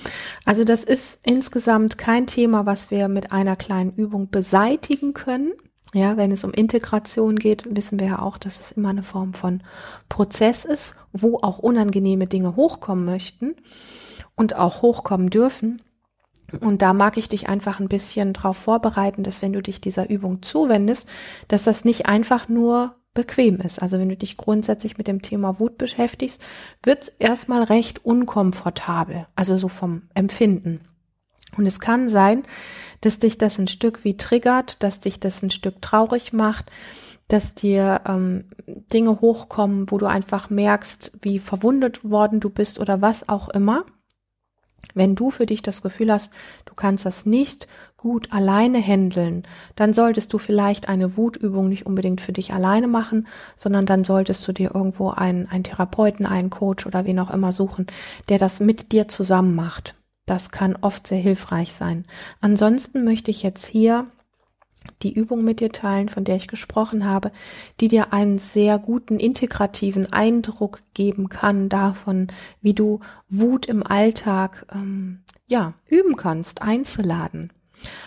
[0.44, 5.52] also das ist insgesamt kein Thema, was wir mit einer kleinen Übung beseitigen können.
[5.94, 9.34] Ja, wenn es um Integration geht, wissen wir ja auch, dass es immer eine Form
[9.34, 9.62] von
[10.08, 13.54] Prozess ist, wo auch unangenehme Dinge hochkommen möchten
[14.36, 15.82] und auch hochkommen dürfen.
[16.60, 20.10] Und da mag ich dich einfach ein bisschen darauf vorbereiten, dass wenn du dich dieser
[20.10, 21.08] Übung zuwendest,
[21.48, 23.80] dass das nicht einfach nur bequem ist.
[23.80, 26.42] Also wenn du dich grundsätzlich mit dem Thema Wut beschäftigst,
[26.82, 30.80] wird es erstmal recht unkomfortabel, also so vom Empfinden.
[31.56, 32.42] Und es kann sein,
[33.00, 36.70] dass dich das ein Stück wie triggert, dass dich das ein Stück traurig macht,
[37.28, 43.00] dass dir ähm, Dinge hochkommen, wo du einfach merkst, wie verwundet worden du bist oder
[43.02, 43.84] was auch immer.
[44.94, 46.32] Wenn du für dich das Gefühl hast,
[46.66, 47.66] du kannst das nicht
[47.96, 49.44] gut alleine handeln,
[49.76, 54.46] dann solltest du vielleicht eine Wutübung nicht unbedingt für dich alleine machen, sondern dann solltest
[54.46, 57.86] du dir irgendwo einen, einen Therapeuten, einen Coach oder wen auch immer suchen,
[58.28, 59.94] der das mit dir zusammen macht.
[60.26, 62.04] Das kann oft sehr hilfreich sein.
[62.40, 64.06] Ansonsten möchte ich jetzt hier
[65.02, 67.32] die Übung mit dir teilen, von der ich gesprochen habe,
[67.80, 72.28] die dir einen sehr guten integrativen Eindruck geben kann davon,
[72.60, 77.52] wie du Wut im Alltag ähm, ja üben kannst, einzuladen.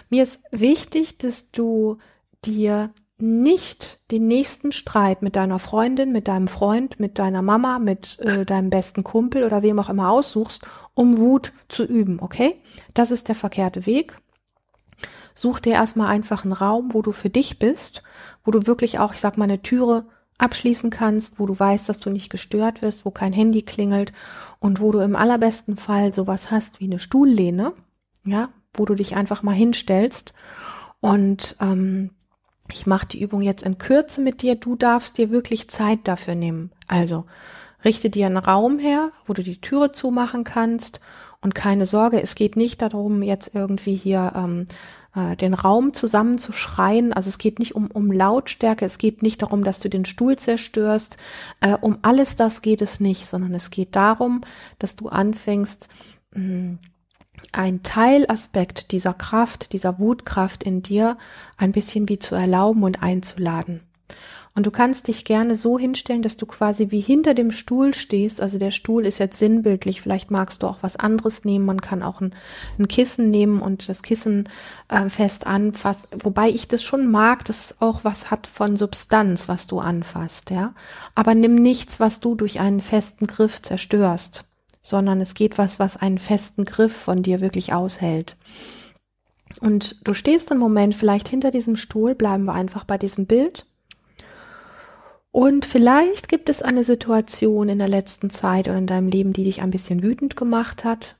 [0.09, 1.97] Mir ist wichtig, dass du
[2.45, 8.19] dir nicht den nächsten Streit mit deiner Freundin, mit deinem Freund, mit deiner Mama, mit
[8.19, 12.55] äh, deinem besten Kumpel oder wem auch immer aussuchst, um Wut zu üben, okay?
[12.93, 14.17] Das ist der verkehrte Weg.
[15.35, 18.01] Such dir erstmal einfach einen Raum, wo du für dich bist,
[18.43, 20.05] wo du wirklich auch, ich sag mal, eine Türe
[20.37, 24.13] abschließen kannst, wo du weißt, dass du nicht gestört wirst, wo kein Handy klingelt
[24.59, 27.73] und wo du im allerbesten Fall sowas hast wie eine Stuhllehne,
[28.25, 30.33] ja, wo du dich einfach mal hinstellst.
[30.99, 32.11] Und ähm,
[32.71, 34.55] ich mache die Übung jetzt in Kürze mit dir.
[34.55, 36.71] Du darfst dir wirklich Zeit dafür nehmen.
[36.87, 37.25] Also
[37.83, 40.99] richte dir einen Raum her, wo du die Türe zumachen kannst.
[41.41, 44.65] Und keine Sorge, es geht nicht darum, jetzt irgendwie hier ähm,
[45.15, 47.13] äh, den Raum zusammenzuschreien.
[47.13, 50.37] Also es geht nicht um, um Lautstärke, es geht nicht darum, dass du den Stuhl
[50.37, 51.17] zerstörst.
[51.61, 54.41] Äh, um alles das geht es nicht, sondern es geht darum,
[54.79, 55.89] dass du anfängst,
[56.33, 56.79] mh, hm,
[57.51, 61.17] ein Teilaspekt dieser Kraft, dieser Wutkraft in dir
[61.57, 63.81] ein bisschen wie zu erlauben und einzuladen.
[64.55, 68.41] Und du kannst dich gerne so hinstellen, dass du quasi wie hinter dem Stuhl stehst.
[68.41, 70.01] Also der Stuhl ist jetzt sinnbildlich.
[70.01, 71.65] Vielleicht magst du auch was anderes nehmen.
[71.65, 72.33] Man kann auch ein,
[72.79, 74.47] ein Kissen nehmen und das Kissen
[74.87, 76.07] äh, fest anfassen.
[76.23, 80.51] Wobei ich das schon mag, dass es auch was hat von Substanz, was du anfasst,
[80.51, 80.73] ja.
[81.15, 84.45] Aber nimm nichts, was du durch einen festen Griff zerstörst
[84.85, 88.37] sondern es geht was, was einen festen Griff von dir wirklich aushält.
[89.59, 93.65] Und du stehst im Moment vielleicht hinter diesem Stuhl, bleiben wir einfach bei diesem Bild.
[95.35, 99.43] Und vielleicht gibt es eine Situation in der letzten Zeit oder in deinem Leben, die
[99.43, 101.17] dich ein bisschen wütend gemacht hat,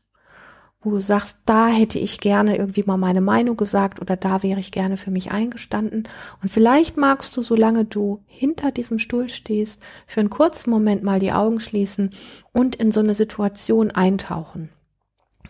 [0.79, 4.61] wo du sagst, da hätte ich gerne irgendwie mal meine Meinung gesagt oder da wäre
[4.61, 6.07] ich gerne für mich eingestanden.
[6.41, 11.19] Und vielleicht magst du, solange du hinter diesem Stuhl stehst, für einen kurzen Moment mal
[11.19, 12.11] die Augen schließen
[12.53, 14.69] und in so eine Situation eintauchen,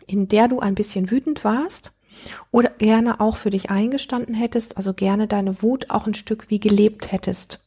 [0.07, 1.93] in der du ein bisschen wütend warst
[2.49, 6.59] oder gerne auch für dich eingestanden hättest, also gerne deine Wut auch ein Stück wie
[6.59, 7.59] gelebt hättest.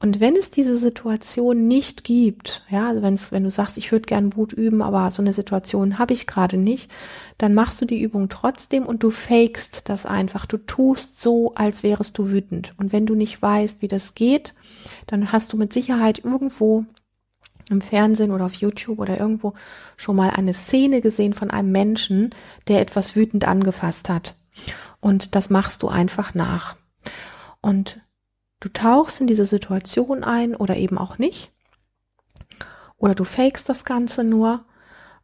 [0.00, 3.90] Und wenn es diese Situation nicht gibt, ja, also wenn es, wenn du sagst, ich
[3.90, 6.90] würde gern Wut üben, aber so eine Situation habe ich gerade nicht,
[7.38, 10.46] dann machst du die Übung trotzdem und du fakest das einfach.
[10.46, 12.72] Du tust so, als wärest du wütend.
[12.76, 14.54] Und wenn du nicht weißt, wie das geht,
[15.06, 16.84] dann hast du mit Sicherheit irgendwo
[17.70, 19.54] im Fernsehen oder auf YouTube oder irgendwo
[19.96, 22.30] schon mal eine Szene gesehen von einem Menschen,
[22.68, 24.34] der etwas wütend angefasst hat.
[25.00, 26.76] Und das machst du einfach nach.
[27.60, 28.00] Und
[28.64, 31.52] Du tauchst in diese Situation ein oder eben auch nicht.
[32.96, 34.64] Oder du fakest das Ganze nur.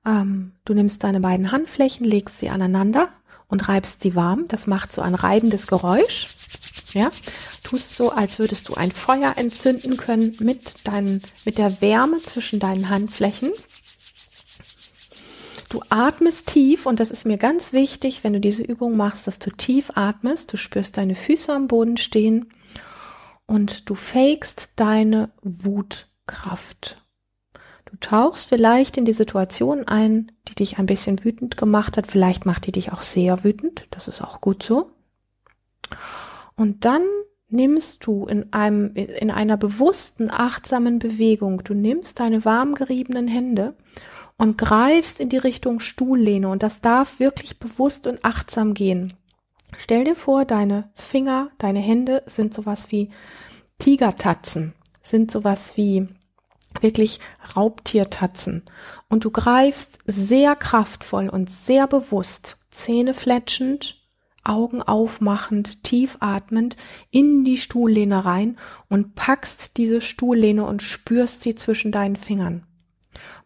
[0.05, 3.09] Ähm, du nimmst deine beiden Handflächen, legst sie aneinander
[3.49, 4.47] und reibst sie warm.
[4.49, 6.27] Das macht so ein reibendes Geräusch.
[6.93, 7.09] Ja,
[7.65, 12.61] tust so, als würdest du ein Feuer entzünden können mit deinen, mit der Wärme zwischen
[12.61, 13.53] deinen Handflächen.
[15.71, 19.39] Du atmest tief und das ist mir ganz wichtig, wenn du diese Übung machst, dass
[19.39, 20.53] du tief atmest.
[20.53, 22.53] Du spürst deine Füße am Boden stehen
[23.51, 27.05] und du fakest deine Wutkraft.
[27.85, 32.07] Du tauchst vielleicht in die Situation ein, die dich ein bisschen wütend gemacht hat.
[32.07, 33.89] Vielleicht macht die dich auch sehr wütend.
[33.91, 34.93] Das ist auch gut so.
[36.55, 37.03] Und dann
[37.49, 43.75] nimmst du in einem, in einer bewussten, achtsamen Bewegung, du nimmst deine warm geriebenen Hände
[44.37, 49.15] und greifst in die Richtung Stuhllehne und das darf wirklich bewusst und achtsam gehen.
[49.77, 53.11] Stell dir vor, deine Finger, deine Hände sind sowas wie
[53.79, 56.09] Tigertatzen, sind sowas wie
[56.81, 57.21] wirklich
[57.57, 58.65] Raubtiertatzen
[59.09, 64.01] und du greifst sehr kraftvoll und sehr bewusst, Zähne fletschend
[64.43, 66.77] Augen aufmachend, tief atmend
[67.11, 72.67] in die Stuhllehne rein und packst diese Stuhllehne und spürst sie zwischen deinen Fingern.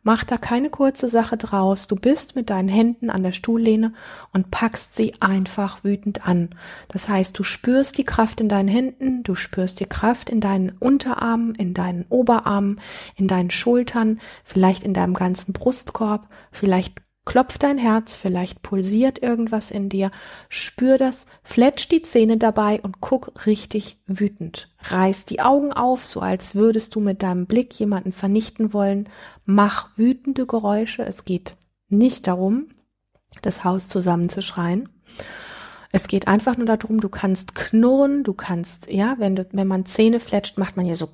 [0.06, 1.86] Mach da keine kurze Sache draus.
[1.86, 3.94] Du bist mit deinen Händen an der Stuhllehne
[4.34, 6.50] und packst sie einfach wütend an.
[6.88, 10.76] Das heißt, du spürst die Kraft in deinen Händen, du spürst die Kraft in deinen
[10.78, 12.82] Unterarmen, in deinen Oberarmen,
[13.16, 19.70] in deinen Schultern, vielleicht in deinem ganzen Brustkorb, vielleicht Klopft dein Herz, vielleicht pulsiert irgendwas
[19.70, 20.10] in dir,
[20.50, 24.68] spür das, fletsch die Zähne dabei und guck richtig wütend.
[24.82, 29.08] Reiß die Augen auf, so als würdest du mit deinem Blick jemanden vernichten wollen.
[29.46, 31.02] Mach wütende Geräusche.
[31.02, 31.56] Es geht
[31.88, 32.66] nicht darum,
[33.40, 34.90] das Haus zusammenzuschreien.
[35.92, 39.86] Es geht einfach nur darum, du kannst knurren, du kannst, ja, wenn du, wenn man
[39.86, 41.08] Zähne fletscht, macht man hier so,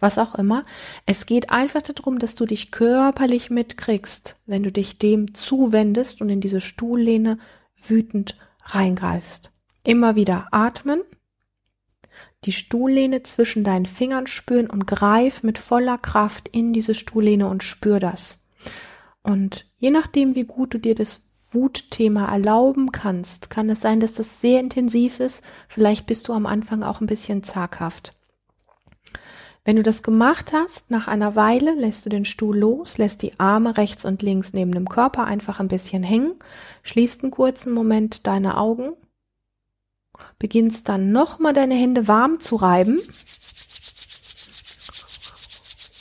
[0.00, 0.64] was auch immer.
[1.06, 6.28] Es geht einfach darum, dass du dich körperlich mitkriegst, wenn du dich dem zuwendest und
[6.30, 7.38] in diese Stuhllehne
[7.80, 9.52] wütend reingreifst.
[9.84, 11.02] Immer wieder atmen,
[12.44, 17.62] die Stuhllehne zwischen deinen Fingern spüren und greif mit voller Kraft in diese Stuhllehne und
[17.62, 18.40] spür das.
[19.22, 21.20] Und je nachdem, wie gut du dir das
[21.52, 25.44] Wutthema erlauben kannst, kann es sein, dass das sehr intensiv ist.
[25.68, 28.14] Vielleicht bist du am Anfang auch ein bisschen zaghaft.
[29.70, 33.38] Wenn du das gemacht hast, nach einer Weile lässt du den Stuhl los, lässt die
[33.38, 36.32] Arme rechts und links neben dem Körper einfach ein bisschen hängen,
[36.82, 38.94] schließt einen kurzen Moment deine Augen,
[40.40, 42.98] beginnst dann nochmal deine Hände warm zu reiben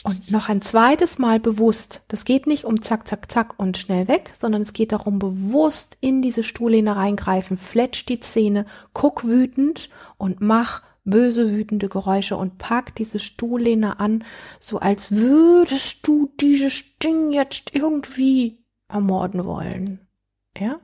[0.04, 4.08] und noch ein zweites Mal bewusst, das geht nicht um zack, zack, zack und schnell
[4.08, 9.92] weg, sondern es geht darum, bewusst in diese Stuhllehne reingreifen, fletsch die Zähne, guck wütend
[10.18, 14.24] und mach böse, wütende Geräusche und pack diese Stuhllehne an,
[14.60, 20.00] so als würdest du dieses Ding jetzt irgendwie ermorden wollen.
[20.58, 20.80] Ja?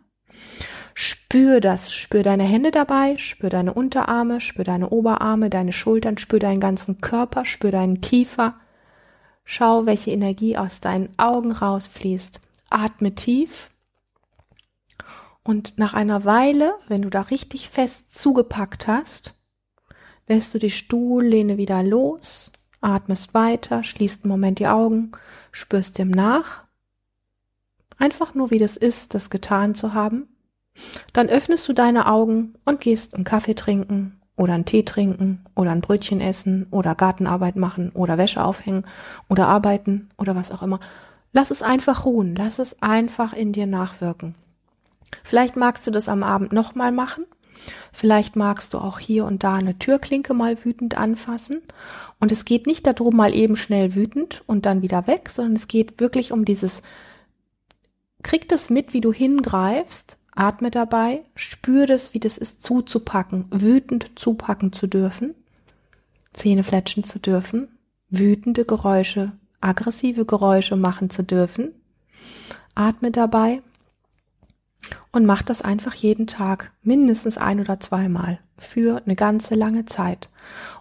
[0.93, 6.39] Spür das, spür deine Hände dabei, spür deine Unterarme, spür deine Oberarme, deine Schultern, spür
[6.39, 8.55] deinen ganzen Körper, spür deinen Kiefer,
[9.45, 12.41] Schau, welche Energie aus deinen Augen rausfließt.
[12.71, 13.69] Atme tief.
[15.43, 19.35] Und nach einer Weile, wenn du da richtig fest zugepackt hast,
[20.27, 25.11] lässt du die Stuhllehne wieder los, atmest weiter, schließt einen Moment die Augen,
[25.51, 26.63] spürst dem nach.
[27.97, 30.27] Einfach nur, wie das ist, das getan zu haben.
[31.13, 35.71] Dann öffnest du deine Augen und gehst einen Kaffee trinken oder einen Tee trinken oder
[35.71, 38.85] ein Brötchen essen oder Gartenarbeit machen oder Wäsche aufhängen
[39.29, 40.79] oder arbeiten oder was auch immer.
[41.31, 44.35] Lass es einfach ruhen, lass es einfach in dir nachwirken.
[45.23, 47.25] Vielleicht magst du das am Abend nochmal machen.
[47.91, 51.61] Vielleicht magst du auch hier und da eine Türklinke mal wütend anfassen.
[52.19, 55.67] Und es geht nicht darum, mal eben schnell wütend und dann wieder weg, sondern es
[55.67, 56.81] geht wirklich um dieses,
[58.23, 64.19] krieg das mit, wie du hingreifst, Atme dabei, spür das, wie das ist, zuzupacken, wütend
[64.19, 65.33] zupacken zu dürfen,
[66.33, 67.69] Zähne fletschen zu dürfen,
[68.09, 71.71] wütende Geräusche, aggressive Geräusche machen zu dürfen.
[72.75, 73.61] Atme dabei
[75.15, 80.29] und mach das einfach jeden Tag, mindestens ein oder zweimal, für eine ganze lange Zeit.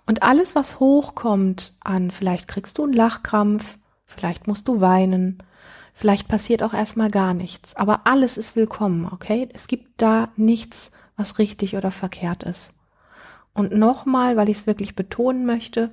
[0.07, 5.39] Und alles, was hochkommt an, vielleicht kriegst du einen Lachkrampf, vielleicht musst du weinen,
[5.97, 9.49] Vielleicht passiert auch erstmal gar nichts, aber alles ist willkommen, okay?
[9.55, 12.74] Es gibt da nichts, was richtig oder verkehrt ist.
[13.55, 15.93] Und nochmal, weil ich es wirklich betonen möchte,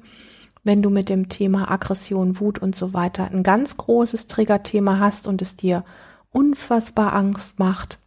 [0.64, 5.28] wenn du mit dem Thema Aggression, Wut und so weiter ein ganz großes Triggerthema hast
[5.28, 5.86] und es dir
[6.32, 8.00] unfassbar Angst macht,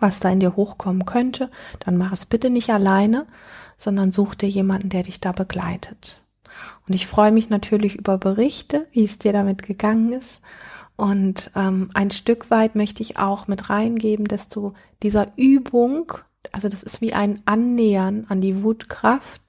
[0.00, 3.26] was da in dir hochkommen könnte, dann mach es bitte nicht alleine,
[3.76, 6.22] sondern such dir jemanden, der dich da begleitet.
[6.86, 10.40] Und ich freue mich natürlich über Berichte, wie es dir damit gegangen ist.
[10.96, 14.72] Und ähm, ein Stück weit möchte ich auch mit reingeben, dass du
[15.02, 16.12] dieser Übung,
[16.50, 19.40] also das ist wie ein Annähern an die Wutkraft,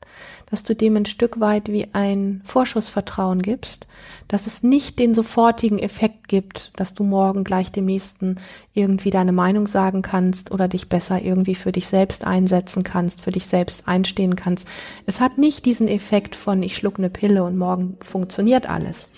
[0.49, 3.88] dass du dem ein Stück weit wie ein Vorschussvertrauen gibst,
[4.28, 8.36] dass es nicht den sofortigen Effekt gibt, dass du morgen gleich dem nächsten
[8.74, 13.32] irgendwie deine Meinung sagen kannst oder dich besser irgendwie für dich selbst einsetzen kannst, für
[13.32, 14.67] dich selbst einstehen kannst.
[15.05, 19.09] Es hat nicht diesen Effekt von ich schluck eine Pille und morgen funktioniert alles.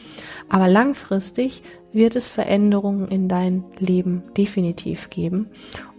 [0.49, 1.64] Aber langfristig
[1.94, 5.50] wird es Veränderungen in dein Leben definitiv geben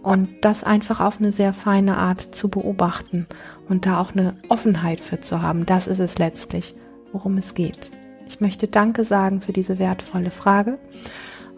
[0.01, 3.27] und das einfach auf eine sehr feine Art zu beobachten
[3.69, 5.65] und da auch eine Offenheit für zu haben.
[5.65, 6.75] Das ist es letztlich,
[7.11, 7.91] worum es geht.
[8.27, 10.79] Ich möchte Danke sagen für diese wertvolle Frage.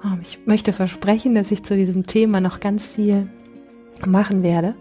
[0.04, 3.30] Ähm, ich möchte versprechen, dass ich zu diesem Thema noch ganz viel
[4.06, 4.76] machen werde.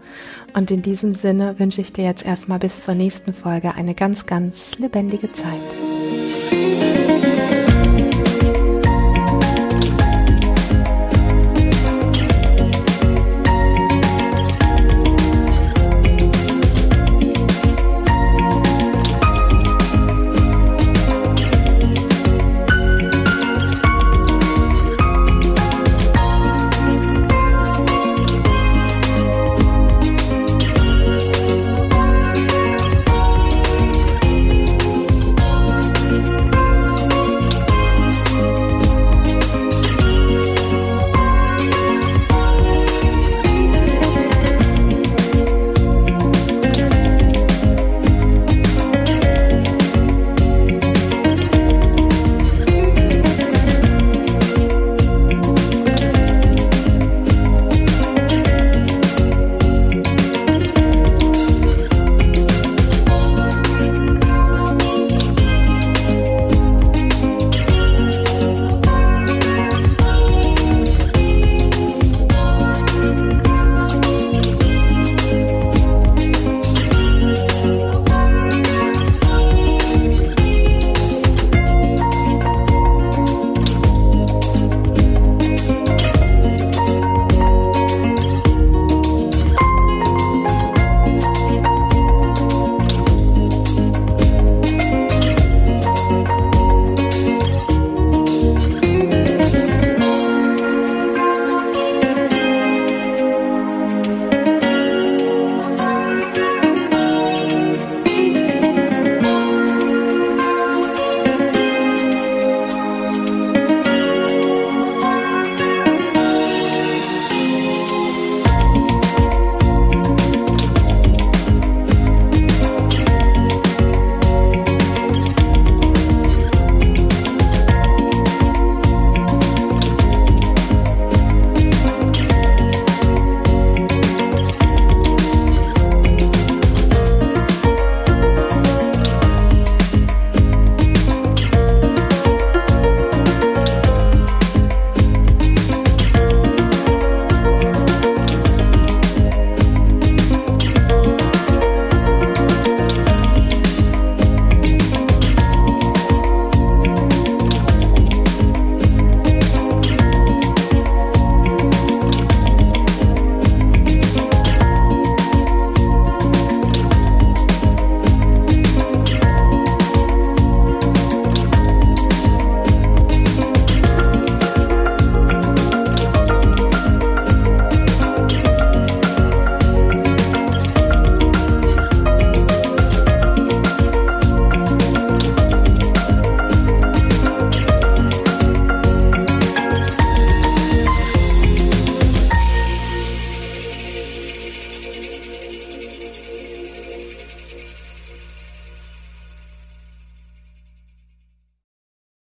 [0.53, 4.25] Und in diesem Sinne wünsche ich dir jetzt erstmal bis zur nächsten Folge eine ganz,
[4.25, 5.84] ganz lebendige Zeit.